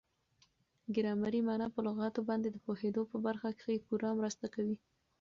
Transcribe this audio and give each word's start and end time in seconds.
ګرامري 0.95 1.41
مانا 1.47 1.67
په 1.73 1.79
لغاتو 1.87 2.19
باندي 2.29 2.49
د 2.51 2.57
پوهېدو 2.65 3.01
په 3.11 3.17
برخه 3.25 3.47
کښي 3.57 3.77
پوره 3.85 4.09
مرسته 4.19 4.45
کوي. 4.55 4.75